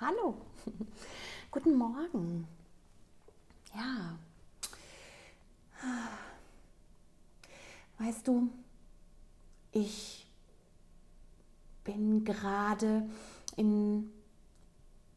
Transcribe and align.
Hallo, 0.00 0.36
guten 1.50 1.74
Morgen. 1.74 2.46
Ja, 3.74 4.18
weißt 7.98 8.26
du, 8.28 8.48
ich 9.72 10.26
bin 11.84 12.24
gerade 12.24 13.08
in 13.56 14.10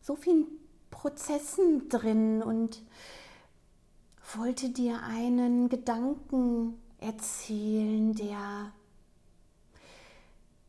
so 0.01 0.15
vielen 0.15 0.47
Prozessen 0.89 1.89
drin 1.89 2.41
und 2.41 2.81
wollte 4.35 4.69
dir 4.69 5.03
einen 5.03 5.69
Gedanken 5.69 6.79
erzählen, 6.99 8.13
der 8.13 8.71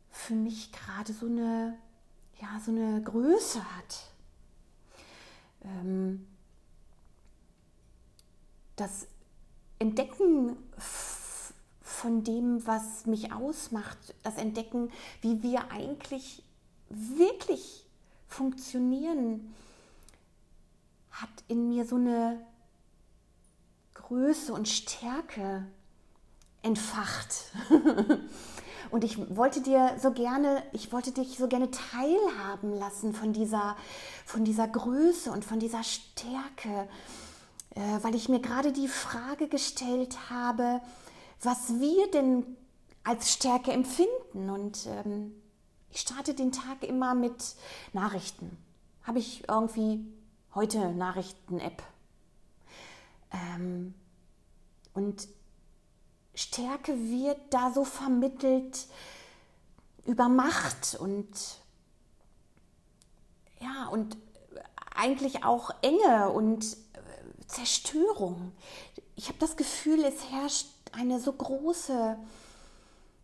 für 0.09 0.35
mich 0.35 0.71
gerade 0.71 1.13
so 1.13 1.25
eine, 1.25 1.77
ja, 2.43 2.59
so 2.59 2.71
eine 2.71 3.01
Größe 3.01 3.63
hat. 3.77 4.11
Ähm, 5.63 6.27
das 8.75 9.07
Entdecken 9.79 10.57
von 11.81 12.23
dem, 12.23 12.65
was 12.67 13.05
mich 13.05 13.31
ausmacht, 13.31 13.97
das 14.23 14.35
Entdecken, 14.35 14.91
wie 15.21 15.41
wir 15.41 15.71
eigentlich 15.71 16.43
wirklich 16.89 17.85
funktionieren, 18.27 19.53
hat 21.11 21.29
in 21.47 21.69
mir 21.69 21.85
so 21.85 21.95
eine 21.95 22.45
Größe 23.93 24.53
und 24.53 24.67
Stärke 24.67 25.65
entfacht. 26.63 27.51
und 28.91 29.03
ich 29.03 29.35
wollte 29.35 29.61
dir 29.61 29.95
so 30.01 30.11
gerne, 30.11 30.63
ich 30.71 30.91
wollte 30.91 31.11
dich 31.11 31.37
so 31.37 31.47
gerne 31.47 31.69
teilhaben 31.69 32.73
lassen 32.73 33.13
von 33.13 33.33
dieser, 33.33 33.75
von 34.25 34.43
dieser 34.43 34.67
Größe 34.67 35.31
und 35.31 35.45
von 35.45 35.59
dieser 35.59 35.83
Stärke, 35.83 36.87
äh, 37.75 37.81
weil 38.01 38.15
ich 38.15 38.29
mir 38.29 38.39
gerade 38.39 38.71
die 38.71 38.87
Frage 38.87 39.47
gestellt 39.47 40.17
habe, 40.29 40.81
was 41.41 41.79
wir 41.79 42.09
denn 42.11 42.45
als 43.03 43.31
Stärke 43.31 43.71
empfinden. 43.71 44.49
Und 44.49 44.87
ähm, 44.87 45.35
ich 45.91 46.01
starte 46.01 46.33
den 46.33 46.51
Tag 46.51 46.83
immer 46.83 47.13
mit 47.13 47.55
Nachrichten. 47.91 48.57
Habe 49.03 49.19
ich 49.19 49.47
irgendwie 49.49 50.05
heute 50.55 50.93
Nachrichten-App. 50.93 51.83
Ähm, 53.31 53.93
und 54.93 55.27
Stärke 56.35 56.93
wird 57.09 57.39
da 57.51 57.71
so 57.71 57.83
vermittelt 57.83 58.87
über 60.05 60.29
Macht 60.29 60.95
und 60.99 61.27
ja, 63.59 63.87
und 63.87 64.17
eigentlich 64.95 65.43
auch 65.43 65.71
Enge 65.81 66.29
und 66.29 66.63
äh, 66.63 67.47
Zerstörung. 67.47 68.51
Ich 69.15 69.27
habe 69.27 69.37
das 69.39 69.55
Gefühl, 69.55 70.03
es 70.03 70.31
herrscht 70.31 70.67
eine 70.91 71.19
so 71.19 71.31
große 71.31 72.17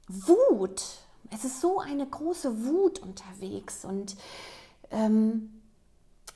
Wut. 0.08 0.84
Es 1.32 1.46
ist 1.46 1.62
so 1.62 1.80
eine 1.80 2.08
große 2.08 2.66
Wut 2.66 3.00
unterwegs 3.00 3.86
und 3.86 4.16
ähm, 4.92 5.62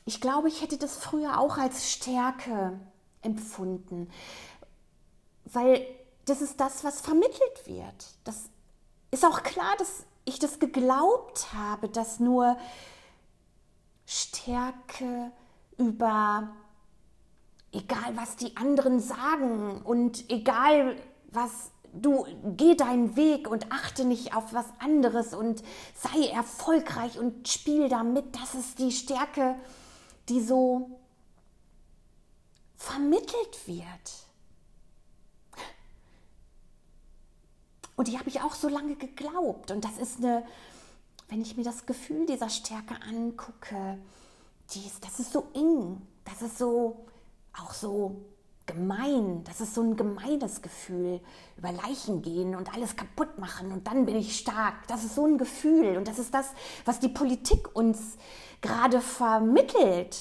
ich 0.05 0.21
glaube, 0.21 0.49
ich 0.49 0.61
hätte 0.61 0.77
das 0.77 0.97
früher 0.97 1.39
auch 1.39 1.57
als 1.57 1.89
Stärke 1.89 2.79
empfunden, 3.21 4.09
weil 5.45 5.85
das 6.25 6.41
ist 6.41 6.59
das, 6.59 6.83
was 6.83 7.01
vermittelt 7.01 7.65
wird. 7.65 8.05
Das 8.23 8.49
ist 9.11 9.25
auch 9.25 9.43
klar, 9.43 9.75
dass 9.77 10.05
ich 10.25 10.39
das 10.39 10.59
geglaubt 10.59 11.53
habe, 11.53 11.89
dass 11.89 12.19
nur 12.19 12.57
Stärke 14.05 15.31
über 15.77 16.53
egal 17.71 18.15
was 18.15 18.35
die 18.35 18.55
anderen 18.55 18.99
sagen 18.99 19.81
und 19.81 20.29
egal 20.29 20.95
was 21.31 21.71
du 21.93 22.25
geh 22.57 22.75
deinen 22.75 23.15
Weg 23.15 23.49
und 23.49 23.71
achte 23.71 24.05
nicht 24.05 24.35
auf 24.35 24.53
was 24.53 24.65
anderes 24.79 25.33
und 25.33 25.63
sei 25.95 26.27
erfolgreich 26.29 27.19
und 27.19 27.47
spiel 27.47 27.89
damit. 27.89 28.35
Das 28.35 28.55
ist 28.55 28.79
die 28.79 28.91
Stärke, 28.91 29.55
die 30.29 30.41
so 30.41 30.99
vermittelt 32.75 33.67
wird. 33.67 33.85
Und 37.95 38.07
die 38.07 38.17
habe 38.17 38.29
ich 38.29 38.41
auch 38.41 38.53
so 38.53 38.69
lange 38.69 38.95
geglaubt. 38.95 39.71
Und 39.71 39.85
das 39.85 39.97
ist 39.97 40.17
eine, 40.17 40.45
wenn 41.29 41.41
ich 41.41 41.57
mir 41.57 41.63
das 41.63 41.85
Gefühl 41.85 42.25
dieser 42.25 42.49
Stärke 42.49 42.95
angucke, 43.07 43.97
die 44.71 44.85
ist, 44.85 45.03
das 45.05 45.19
ist 45.19 45.31
so 45.31 45.47
eng, 45.53 46.01
das 46.25 46.41
ist 46.41 46.57
so 46.57 47.05
auch 47.59 47.73
so 47.73 48.25
gemein, 48.65 49.43
das 49.43 49.61
ist 49.61 49.75
so 49.75 49.81
ein 49.81 49.97
gemeines 49.97 50.61
Gefühl, 50.61 51.19
über 51.57 51.71
Leichen 51.71 52.21
gehen 52.21 52.55
und 52.55 52.73
alles 52.73 52.95
kaputt 52.95 53.37
machen 53.37 53.71
und 53.71 53.87
dann 53.87 54.05
bin 54.05 54.15
ich 54.15 54.37
stark. 54.37 54.87
Das 54.87 55.03
ist 55.03 55.15
so 55.15 55.25
ein 55.25 55.37
Gefühl 55.37 55.97
und 55.97 56.07
das 56.07 56.17
ist 56.17 56.33
das, 56.33 56.51
was 56.85 56.99
die 56.99 57.09
Politik 57.09 57.75
uns 57.75 58.17
gerade 58.61 59.01
vermittelt, 59.01 60.17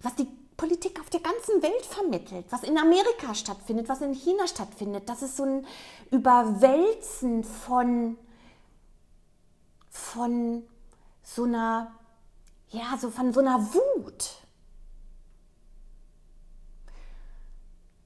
was 0.00 0.14
die 0.14 0.28
Politik 0.56 1.00
auf 1.00 1.10
der 1.10 1.20
ganzen 1.20 1.62
Welt 1.62 1.86
vermittelt, 1.86 2.46
was 2.50 2.62
in 2.62 2.78
Amerika 2.78 3.34
stattfindet, 3.34 3.88
was 3.88 4.00
in 4.00 4.14
China 4.14 4.46
stattfindet. 4.46 5.08
Das 5.08 5.22
ist 5.22 5.36
so 5.36 5.44
ein 5.44 5.66
Überwälzen 6.10 7.44
von, 7.44 8.16
von 9.90 10.62
so 11.22 11.44
einer, 11.44 11.92
ja, 12.70 12.96
so 12.98 13.10
von 13.10 13.32
so 13.32 13.40
einer 13.40 13.58
Wut. 13.74 14.30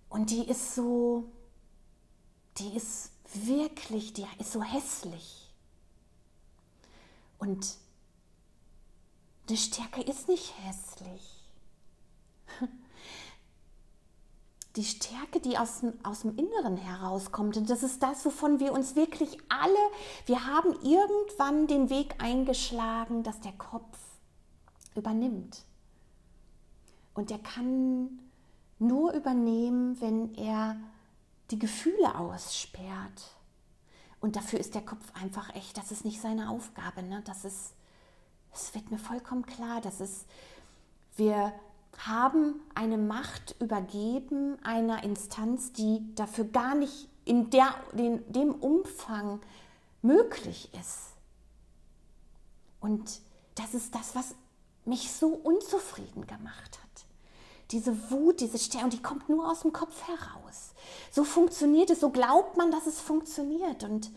Und 0.08 0.30
die 0.30 0.48
ist 0.48 0.74
so, 0.74 1.24
die 2.56 2.74
ist 2.74 3.10
wirklich, 3.34 4.14
die 4.14 4.26
ist 4.38 4.52
so 4.52 4.62
hässlich. 4.62 5.52
Und 7.38 7.76
eine 9.48 9.56
Stärke 9.56 10.02
ist 10.02 10.28
nicht 10.28 10.54
hässlich. 10.64 11.47
Die 14.76 14.84
Stärke, 14.84 15.40
die 15.40 15.58
aus 15.58 15.80
dem, 15.80 15.94
aus 16.04 16.20
dem 16.20 16.36
Inneren 16.36 16.76
herauskommt. 16.76 17.56
Und 17.56 17.68
das 17.68 17.82
ist 17.82 18.02
das, 18.02 18.24
wovon 18.24 18.60
wir 18.60 18.72
uns 18.72 18.94
wirklich 18.94 19.36
alle, 19.48 19.74
wir 20.26 20.46
haben 20.46 20.72
irgendwann 20.82 21.66
den 21.66 21.90
Weg 21.90 22.22
eingeschlagen, 22.22 23.24
dass 23.24 23.40
der 23.40 23.54
Kopf 23.54 23.98
übernimmt. 24.94 25.64
Und 27.14 27.30
der 27.30 27.38
kann 27.38 28.20
nur 28.78 29.12
übernehmen, 29.14 30.00
wenn 30.00 30.34
er 30.34 30.76
die 31.50 31.58
Gefühle 31.58 32.16
aussperrt. 32.16 33.34
Und 34.20 34.36
dafür 34.36 34.58
ist 34.58 34.74
der 34.74 34.84
Kopf 34.84 35.12
einfach 35.20 35.54
echt, 35.54 35.76
das 35.76 35.92
ist 35.92 36.04
nicht 36.04 36.20
seine 36.20 36.50
Aufgabe. 36.50 37.02
Ne? 37.02 37.22
Das 37.24 37.44
ist, 37.44 37.74
es 38.52 38.74
wird 38.74 38.90
mir 38.90 38.98
vollkommen 38.98 39.46
klar, 39.46 39.80
dass 39.80 40.00
es, 40.00 40.26
wir 41.16 41.52
haben 41.98 42.60
eine 42.74 42.98
Macht 42.98 43.56
übergeben 43.60 44.56
einer 44.62 45.02
Instanz, 45.02 45.72
die 45.72 46.14
dafür 46.14 46.44
gar 46.44 46.74
nicht 46.74 47.08
in, 47.24 47.50
der, 47.50 47.74
in 47.96 48.32
dem 48.32 48.54
Umfang 48.54 49.40
möglich 50.02 50.70
ist. 50.78 51.14
Und 52.80 53.20
das 53.56 53.74
ist 53.74 53.94
das, 53.94 54.14
was 54.14 54.34
mich 54.84 55.12
so 55.12 55.28
unzufrieden 55.28 56.26
gemacht 56.26 56.78
hat. 56.80 57.04
Diese 57.70 58.10
Wut, 58.10 58.40
diese 58.40 58.58
Stärke, 58.58 58.90
die 58.90 59.02
kommt 59.02 59.28
nur 59.28 59.50
aus 59.50 59.60
dem 59.60 59.72
Kopf 59.72 60.06
heraus. 60.06 60.72
So 61.10 61.24
funktioniert 61.24 61.90
es, 61.90 62.00
so 62.00 62.10
glaubt 62.10 62.56
man, 62.56 62.70
dass 62.70 62.86
es 62.86 62.98
funktioniert. 62.98 63.84
Und 63.84 64.10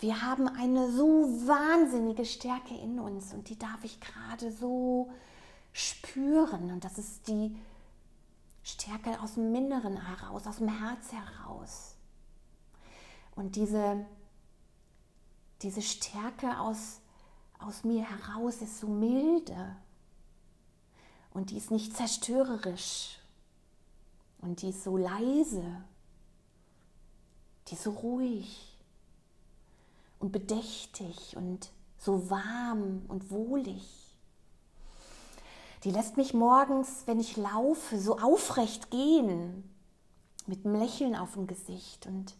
wir 0.00 0.22
haben 0.22 0.46
eine 0.46 0.92
so 0.92 1.06
wahnsinnige 1.46 2.26
Stärke 2.26 2.74
in 2.74 3.00
uns 3.00 3.32
und 3.32 3.48
die 3.48 3.58
darf 3.58 3.82
ich 3.82 3.98
gerade 4.00 4.52
so 4.52 5.10
spüren. 5.72 6.70
Und 6.70 6.84
das 6.84 6.98
ist 6.98 7.28
die 7.28 7.56
Stärke 8.62 9.20
aus 9.20 9.34
dem 9.34 9.54
Inneren 9.54 9.96
heraus, 9.96 10.46
aus 10.46 10.56
dem 10.56 10.68
Herz 10.68 11.12
heraus. 11.12 11.94
Und 13.34 13.56
diese, 13.56 14.04
diese 15.62 15.82
Stärke 15.82 16.58
aus, 16.58 17.00
aus 17.58 17.84
mir 17.84 18.04
heraus 18.04 18.56
ist 18.62 18.80
so 18.80 18.88
milde 18.88 19.76
und 21.30 21.50
die 21.50 21.56
ist 21.56 21.70
nicht 21.70 21.96
zerstörerisch 21.96 23.18
und 24.40 24.62
die 24.62 24.70
ist 24.70 24.82
so 24.82 24.96
leise, 24.96 25.84
die 27.68 27.74
ist 27.74 27.84
so 27.84 27.90
ruhig 27.90 28.76
und 30.18 30.32
bedächtig 30.32 31.36
und 31.36 31.70
so 31.96 32.30
warm 32.30 33.04
und 33.08 33.30
wohlig. 33.30 34.07
Die 35.84 35.90
lässt 35.90 36.16
mich 36.16 36.34
morgens, 36.34 37.04
wenn 37.06 37.20
ich 37.20 37.36
laufe, 37.36 37.98
so 37.98 38.18
aufrecht 38.18 38.90
gehen, 38.90 39.68
mit 40.46 40.64
einem 40.64 40.74
Lächeln 40.74 41.14
auf 41.14 41.34
dem 41.34 41.46
Gesicht. 41.46 42.06
Und 42.06 42.34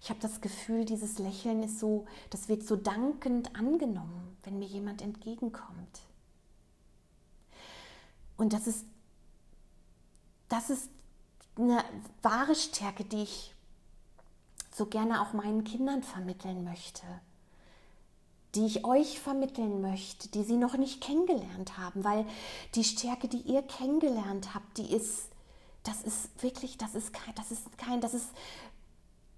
ich 0.00 0.10
habe 0.10 0.20
das 0.20 0.40
Gefühl, 0.40 0.84
dieses 0.84 1.18
Lächeln 1.18 1.62
ist 1.62 1.78
so, 1.78 2.06
das 2.30 2.48
wird 2.48 2.66
so 2.66 2.76
dankend 2.76 3.54
angenommen, 3.54 4.36
wenn 4.42 4.58
mir 4.58 4.66
jemand 4.66 5.02
entgegenkommt. 5.02 6.00
Und 8.36 8.54
das 8.54 8.66
ist, 8.66 8.86
das 10.48 10.70
ist 10.70 10.90
eine 11.56 11.84
wahre 12.22 12.54
Stärke, 12.54 13.04
die 13.04 13.22
ich 13.22 13.54
so 14.72 14.86
gerne 14.86 15.20
auch 15.20 15.34
meinen 15.34 15.62
Kindern 15.64 16.02
vermitteln 16.02 16.64
möchte, 16.64 17.02
die 18.54 18.66
ich 18.66 18.84
euch 18.84 19.20
vermitteln 19.20 19.80
möchte, 19.80 20.28
die 20.28 20.42
sie 20.42 20.56
noch 20.56 20.76
nicht 20.76 21.00
kennengelernt 21.00 21.78
haben, 21.78 22.04
weil 22.04 22.26
die 22.74 22.84
Stärke, 22.84 23.28
die 23.28 23.42
ihr 23.42 23.62
kennengelernt 23.62 24.54
habt, 24.54 24.78
die 24.78 24.92
ist, 24.92 25.28
das 25.84 26.02
ist 26.02 26.42
wirklich, 26.42 26.76
das 26.76 26.94
ist 26.94 27.12
kein, 27.12 27.34
das 27.36 27.52
ist 27.52 27.78
kein, 27.78 28.00
das 28.00 28.14
ist 28.14 28.30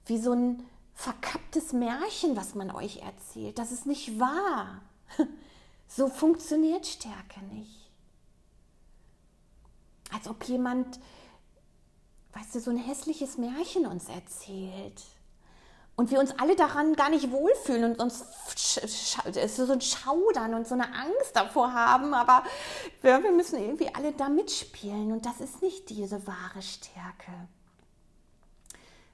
wie 0.07 0.19
so 0.19 0.33
ein 0.33 0.63
verkapptes 0.95 1.73
Märchen, 1.73 2.37
was 2.37 2.55
man 2.55 2.71
euch 2.71 2.99
erzählt. 2.99 3.59
Das 3.59 3.73
ist 3.73 3.87
nicht 3.87 4.19
wahr. 4.19 4.83
So 5.95 6.09
funktioniert 6.09 6.87
Stärke 6.87 7.41
nicht. 7.53 7.91
Als 10.11 10.27
ob 10.27 10.43
jemand, 10.45 10.99
weißt 12.33 12.55
du, 12.55 12.61
so 12.61 12.71
ein 12.71 12.79
hässliches 12.79 13.37
Märchen 13.37 13.85
uns 13.85 14.09
erzählt. 14.09 15.03
Und 15.95 16.11
wir 16.11 16.21
uns 16.21 16.33
alle 16.39 16.57
daran 16.57 16.95
gar 16.95 17.11
nicht 17.11 17.31
wohlfühlen 17.31 17.93
und 17.93 18.01
uns 18.01 18.25
so 19.47 19.73
ein 19.73 19.81
Schaudern 19.81 20.55
und 20.55 20.67
so 20.67 20.75
eine 20.75 20.87
Angst 20.95 21.35
davor 21.35 21.75
haben, 21.75 22.15
aber 22.15 22.45
wir 23.03 23.21
müssen 23.31 23.61
irgendwie 23.61 23.95
alle 23.95 24.13
da 24.13 24.29
mitspielen 24.29 25.13
und 25.13 25.27
das 25.27 25.41
ist 25.41 25.63
nicht 25.63 25.91
diese 25.91 26.27
wahre 26.27 26.63
Stärke 26.63 27.33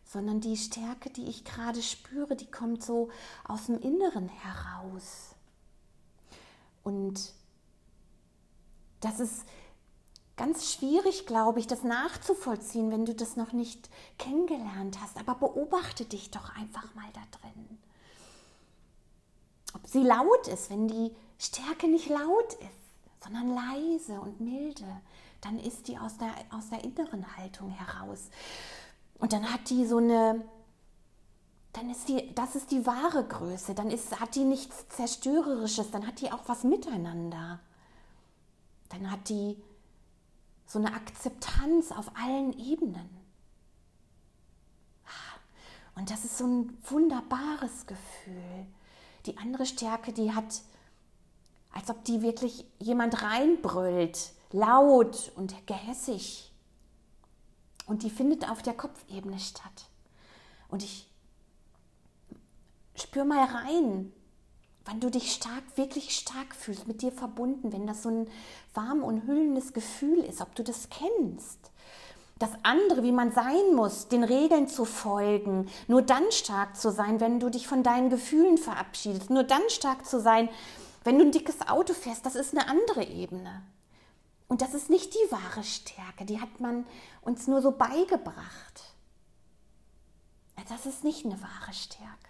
sondern 0.08 0.40
die 0.40 0.56
Stärke, 0.56 1.10
die 1.10 1.26
ich 1.28 1.44
gerade 1.44 1.82
spüre, 1.82 2.34
die 2.34 2.50
kommt 2.50 2.82
so 2.82 3.10
aus 3.44 3.66
dem 3.66 3.78
Inneren 3.78 4.28
heraus. 4.28 5.34
Und 6.82 7.34
das 9.00 9.20
ist 9.20 9.44
ganz 10.38 10.72
schwierig, 10.72 11.26
glaube 11.26 11.60
ich, 11.60 11.66
das 11.66 11.82
nachzuvollziehen, 11.82 12.90
wenn 12.90 13.04
du 13.04 13.14
das 13.14 13.36
noch 13.36 13.52
nicht 13.52 13.90
kennengelernt 14.18 14.98
hast. 15.02 15.18
Aber 15.18 15.34
beobachte 15.34 16.06
dich 16.06 16.30
doch 16.30 16.56
einfach 16.56 16.94
mal 16.94 17.08
da 17.12 17.20
drin. 17.38 17.78
Ob 19.74 19.86
sie 19.86 20.02
laut 20.02 20.48
ist, 20.48 20.70
wenn 20.70 20.88
die 20.88 21.14
Stärke 21.38 21.88
nicht 21.88 22.08
laut 22.08 22.54
ist, 22.54 23.22
sondern 23.22 23.54
leise 23.54 24.20
und 24.20 24.40
milde, 24.40 24.86
dann 25.40 25.58
ist 25.58 25.88
die 25.88 25.98
aus 25.98 26.16
der, 26.16 26.32
aus 26.56 26.70
der 26.70 26.82
inneren 26.82 27.36
Haltung 27.36 27.70
heraus. 27.70 28.30
Und 29.18 29.32
dann 29.32 29.52
hat 29.52 29.68
die 29.68 29.86
so 29.86 29.98
eine, 29.98 30.42
dann 31.72 31.90
ist 31.90 32.08
die, 32.08 32.34
das 32.34 32.54
ist 32.54 32.70
die 32.70 32.86
wahre 32.86 33.24
Größe, 33.24 33.74
dann 33.74 33.90
ist, 33.90 34.18
hat 34.20 34.34
die 34.34 34.44
nichts 34.44 34.88
Zerstörerisches, 34.88 35.90
dann 35.90 36.06
hat 36.06 36.20
die 36.20 36.32
auch 36.32 36.42
was 36.46 36.64
miteinander. 36.64 37.60
Dann 38.88 39.10
hat 39.10 39.28
die 39.28 39.56
so 40.68 40.78
eine 40.78 40.94
Akzeptanz 40.94 41.90
auf 41.90 42.12
allen 42.14 42.56
Ebenen. 42.56 43.08
Und 45.96 46.10
das 46.10 46.24
ist 46.24 46.38
so 46.38 46.46
ein 46.46 46.78
wunderbares 46.84 47.86
Gefühl. 47.86 48.66
Die 49.26 49.36
andere 49.36 49.66
Stärke, 49.66 50.12
die 50.12 50.32
hat, 50.32 50.62
als 51.72 51.90
ob 51.90 52.04
die 52.04 52.22
wirklich 52.22 52.64
jemand 52.78 53.20
reinbrüllt, 53.20 54.30
laut 54.52 55.32
und 55.34 55.66
gehässig. 55.66 56.52
Und 57.86 58.04
die 58.04 58.10
findet 58.10 58.48
auf 58.48 58.62
der 58.62 58.74
Kopfebene 58.74 59.40
statt. 59.40 59.86
Und 60.68 60.84
ich 60.84 61.10
spür 62.94 63.24
mal 63.24 63.44
rein, 63.44 64.12
wann 64.88 65.00
du 65.00 65.10
dich 65.10 65.32
stark, 65.32 65.62
wirklich 65.76 66.16
stark 66.16 66.54
fühlst, 66.54 66.88
mit 66.88 67.02
dir 67.02 67.12
verbunden, 67.12 67.72
wenn 67.72 67.86
das 67.86 68.02
so 68.02 68.08
ein 68.08 68.30
warm 68.72 69.04
und 69.04 69.26
hüllendes 69.26 69.74
Gefühl 69.74 70.20
ist, 70.20 70.40
ob 70.40 70.54
du 70.54 70.64
das 70.64 70.88
kennst. 70.88 71.58
Das 72.38 72.50
andere, 72.62 73.02
wie 73.02 73.12
man 73.12 73.30
sein 73.30 73.74
muss, 73.74 74.08
den 74.08 74.24
Regeln 74.24 74.66
zu 74.66 74.86
folgen, 74.86 75.68
nur 75.88 76.00
dann 76.00 76.24
stark 76.30 76.74
zu 76.74 76.90
sein, 76.90 77.20
wenn 77.20 77.38
du 77.38 77.50
dich 77.50 77.68
von 77.68 77.82
deinen 77.82 78.08
Gefühlen 78.08 78.56
verabschiedest, 78.56 79.28
nur 79.28 79.44
dann 79.44 79.68
stark 79.68 80.06
zu 80.06 80.20
sein, 80.20 80.48
wenn 81.04 81.18
du 81.18 81.26
ein 81.26 81.32
dickes 81.32 81.68
Auto 81.68 81.92
fährst, 81.92 82.24
das 82.24 82.34
ist 82.34 82.56
eine 82.56 82.68
andere 82.68 83.04
Ebene. 83.04 83.62
Und 84.46 84.62
das 84.62 84.72
ist 84.72 84.88
nicht 84.88 85.12
die 85.12 85.30
wahre 85.30 85.64
Stärke, 85.64 86.24
die 86.24 86.40
hat 86.40 86.60
man 86.60 86.86
uns 87.20 87.46
nur 87.46 87.60
so 87.60 87.72
beigebracht. 87.72 88.94
Das 90.70 90.86
ist 90.86 91.04
nicht 91.04 91.26
eine 91.26 91.40
wahre 91.42 91.74
Stärke, 91.74 92.28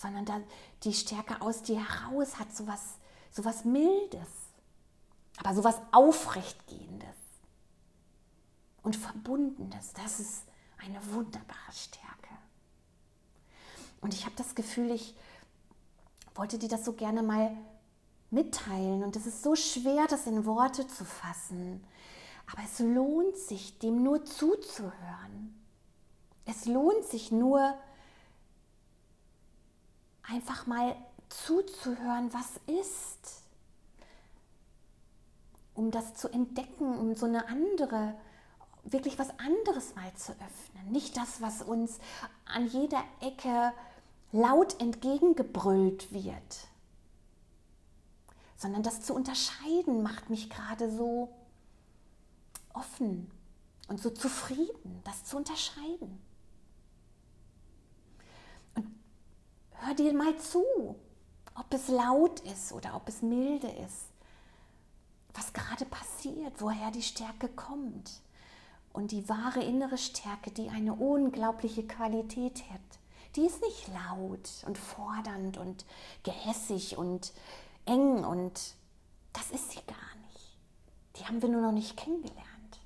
sondern 0.00 0.44
die 0.82 0.94
Stärke 0.94 1.40
aus 1.42 1.62
dir 1.62 1.78
heraus 1.78 2.38
hat 2.38 2.54
so 2.54 2.66
was, 2.66 2.96
so 3.30 3.44
was 3.44 3.64
Mildes, 3.64 4.28
aber 5.38 5.54
so 5.54 5.62
was 5.62 5.76
Aufrechtgehendes 5.92 7.16
und 8.82 8.96
Verbundenes. 8.96 9.92
Das 9.92 10.20
ist 10.20 10.44
eine 10.78 11.00
wunderbare 11.12 11.72
Stärke. 11.72 12.10
Und 14.00 14.14
ich 14.14 14.24
habe 14.24 14.34
das 14.36 14.54
Gefühl, 14.54 14.90
ich 14.90 15.14
wollte 16.34 16.58
dir 16.58 16.68
das 16.68 16.84
so 16.84 16.94
gerne 16.94 17.22
mal 17.22 17.54
mitteilen. 18.30 19.02
Und 19.02 19.16
es 19.16 19.26
ist 19.26 19.42
so 19.42 19.54
schwer, 19.54 20.06
das 20.08 20.26
in 20.26 20.46
Worte 20.46 20.86
zu 20.86 21.04
fassen. 21.04 21.84
Aber 22.50 22.62
es 22.64 22.78
lohnt 22.78 23.36
sich, 23.36 23.78
dem 23.78 24.02
nur 24.02 24.24
zuzuhören. 24.24 25.62
Es 26.46 26.64
lohnt 26.64 27.04
sich 27.04 27.30
nur, 27.30 27.74
einfach 30.22 30.66
mal 30.66 30.96
zuzuhören, 31.28 32.32
was 32.32 32.60
ist. 32.66 33.42
Um 35.74 35.90
das 35.90 36.14
zu 36.14 36.28
entdecken, 36.28 36.98
um 36.98 37.14
so 37.14 37.26
eine 37.26 37.48
andere, 37.48 38.14
wirklich 38.84 39.18
was 39.18 39.30
anderes 39.38 39.94
mal 39.94 40.12
zu 40.14 40.32
öffnen. 40.32 40.90
Nicht 40.90 41.16
das, 41.16 41.40
was 41.40 41.62
uns 41.62 41.98
an 42.44 42.66
jeder 42.66 43.02
Ecke 43.20 43.72
laut 44.32 44.80
entgegengebrüllt 44.80 46.12
wird 46.12 46.70
sondern 48.60 48.82
das 48.82 49.00
zu 49.00 49.14
unterscheiden 49.14 50.02
macht 50.02 50.28
mich 50.28 50.50
gerade 50.50 50.94
so 50.94 51.34
offen 52.74 53.30
und 53.88 54.02
so 54.02 54.10
zufrieden, 54.10 55.00
das 55.04 55.24
zu 55.24 55.38
unterscheiden. 55.38 56.20
Hör 59.84 59.94
dir 59.94 60.12
mal 60.12 60.36
zu, 60.38 60.64
ob 61.54 61.72
es 61.72 61.88
laut 61.88 62.40
ist 62.40 62.72
oder 62.72 62.94
ob 62.96 63.08
es 63.08 63.22
milde 63.22 63.68
ist, 63.68 64.08
was 65.34 65.52
gerade 65.52 65.84
passiert, 65.84 66.60
woher 66.60 66.90
die 66.90 67.02
Stärke 67.02 67.48
kommt. 67.48 68.22
Und 68.92 69.12
die 69.12 69.28
wahre 69.28 69.62
innere 69.62 69.98
Stärke, 69.98 70.50
die 70.50 70.68
eine 70.68 70.94
unglaubliche 70.94 71.86
Qualität 71.86 72.64
hat, 72.70 72.80
die 73.36 73.46
ist 73.46 73.62
nicht 73.62 73.88
laut 73.88 74.48
und 74.66 74.76
fordernd 74.76 75.56
und 75.56 75.84
gehässig 76.24 76.96
und 76.98 77.32
eng 77.86 78.24
und 78.24 78.74
das 79.32 79.50
ist 79.52 79.70
sie 79.70 79.82
gar 79.86 80.16
nicht. 80.26 80.58
Die 81.16 81.26
haben 81.26 81.40
wir 81.40 81.48
nur 81.48 81.62
noch 81.62 81.72
nicht 81.72 81.96
kennengelernt. 81.96 82.80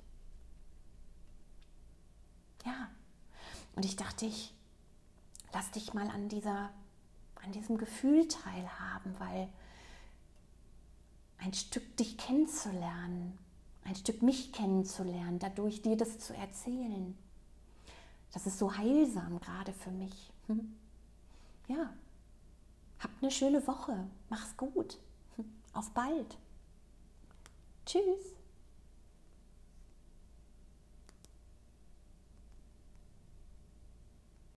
Ja, 2.63 2.89
und 3.75 3.85
ich 3.85 3.95
dachte, 3.95 4.27
ich 4.27 4.53
lass 5.53 5.71
dich 5.71 5.93
mal 5.93 6.09
an, 6.09 6.29
dieser, 6.29 6.69
an 7.45 7.51
diesem 7.51 7.77
Gefühl 7.77 8.27
teilhaben, 8.27 9.15
weil 9.19 9.47
ein 11.37 11.53
Stück 11.53 11.95
dich 11.97 12.17
kennenzulernen, 12.17 13.37
ein 13.83 13.95
Stück 13.95 14.21
mich 14.21 14.51
kennenzulernen, 14.51 15.39
dadurch 15.39 15.81
dir 15.81 15.95
das 15.95 16.19
zu 16.19 16.33
erzählen, 16.33 17.17
das 18.33 18.47
ist 18.47 18.57
so 18.57 18.75
heilsam 18.75 19.39
gerade 19.39 19.71
für 19.73 19.91
mich. 19.91 20.31
Hm? 20.47 20.75
Ja, 21.67 21.93
Habt 22.99 23.21
eine 23.21 23.31
schöne 23.31 23.65
Woche. 23.67 24.07
Mach's 24.29 24.55
gut. 24.57 24.97
Auf 25.73 25.91
bald. 25.91 26.37
Tschüss. 27.85 28.34